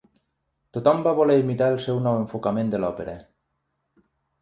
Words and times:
Tothom 0.77 1.03
va 1.09 1.13
voler 1.19 1.35
imitar 1.43 1.69
el 1.75 1.79
seu 1.85 2.01
nou 2.09 2.19
enfocament 2.25 2.75
de 2.75 2.83
l'òpera. 2.83 3.19